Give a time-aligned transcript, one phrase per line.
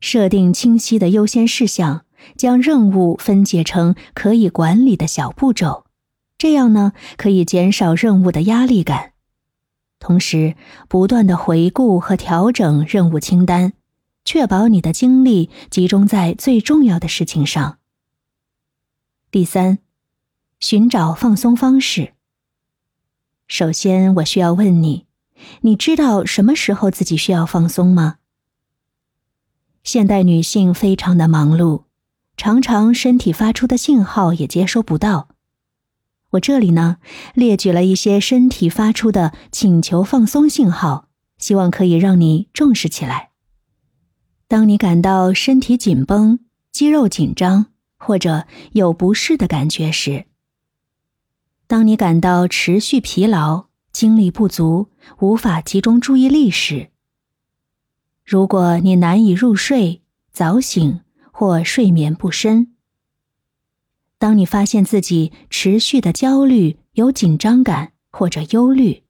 [0.00, 2.04] 设定清晰的优先事项，
[2.36, 5.84] 将任务分解成可以管理的小步骤，
[6.38, 9.12] 这样呢可以减少任务的压力感。
[9.98, 10.56] 同时，
[10.88, 13.74] 不断的回顾和调整任务清单，
[14.24, 17.76] 确保你的精力集中在最重要的事情上。
[19.30, 19.78] 第三，
[20.58, 22.14] 寻找放松方式。
[23.46, 25.04] 首先，我需要问你：
[25.60, 28.19] 你知道什么时候自己需要放松吗？
[29.82, 31.84] 现代女性非常的忙碌，
[32.36, 35.28] 常常身体发出的信号也接收不到。
[36.30, 36.98] 我这里呢，
[37.34, 43.30] 列举了一些身体发出的请求放松信号，希望可以让你重视起来。
[44.46, 46.40] 当你感到身体紧绷、
[46.70, 47.66] 肌肉紧张
[47.96, 50.26] 或者有不适的感觉时，
[51.66, 54.88] 当你感到持续疲劳、精力不足、
[55.20, 56.90] 无法集中注意力时，
[58.30, 61.00] 如果你难以入睡、早醒
[61.32, 62.76] 或睡眠不深。
[64.18, 69.02] 当你发现自己持续的焦虑、有紧张感或者忧虑，